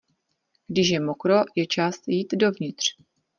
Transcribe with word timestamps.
Když 0.67 0.89
je 0.89 0.99
mokro, 0.99 1.43
je 1.55 1.67
čas 1.67 2.01
jít 2.07 2.31
dovnitř. 2.33 2.95